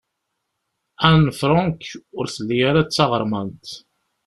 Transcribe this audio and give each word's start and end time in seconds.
Anne 1.09 1.31
Frank 1.39 1.81
ur 2.17 2.25
telli 2.33 2.59
ara 2.69 2.87
d 2.87 2.89
taɣermant. 2.89 3.65